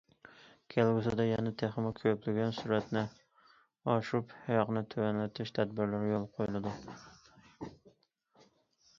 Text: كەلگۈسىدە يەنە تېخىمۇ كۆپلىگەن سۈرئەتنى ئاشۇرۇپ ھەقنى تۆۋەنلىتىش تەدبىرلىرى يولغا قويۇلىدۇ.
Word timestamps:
كەلگۈسىدە 0.75 1.25
يەنە 1.25 1.51
تېخىمۇ 1.61 1.89
كۆپلىگەن 1.97 2.55
سۈرئەتنى 2.59 3.03
ئاشۇرۇپ 3.93 4.33
ھەقنى 4.47 4.83
تۆۋەنلىتىش 4.93 5.51
تەدبىرلىرى 5.59 6.09
يولغا 6.13 6.31
قويۇلىدۇ. 6.39 6.73